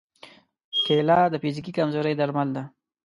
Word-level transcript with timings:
کېله 0.85 1.17
د 1.31 1.35
فزیکي 1.41 1.71
کمزورۍ 1.77 2.13
درمل 2.17 2.49
ده. 2.55 2.63